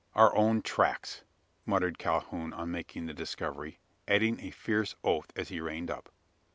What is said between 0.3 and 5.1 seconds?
own tracks!" muttered Calhoun on making the discovery, adding a fierce